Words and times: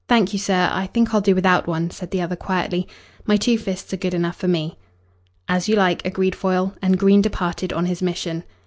"Thank 0.07 0.33
you, 0.33 0.39
sir, 0.39 0.67
I 0.73 0.87
think 0.87 1.13
I'll 1.13 1.21
do 1.21 1.35
without 1.35 1.67
one," 1.67 1.91
said 1.91 2.09
the 2.09 2.21
other 2.23 2.35
quietly. 2.35 2.87
"My 3.27 3.37
two 3.37 3.55
fists 3.59 3.93
are 3.93 3.97
good 3.97 4.15
enough 4.15 4.35
for 4.35 4.47
me." 4.47 4.79
"As 5.47 5.69
you 5.69 5.75
like," 5.75 6.03
agreed 6.03 6.33
Foyle, 6.33 6.73
and 6.81 6.97
Green 6.97 7.21
departed 7.21 7.71
on 7.71 7.85
his 7.85 8.01
mission. 8.01 8.43